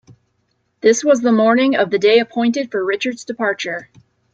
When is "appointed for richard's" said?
2.17-3.23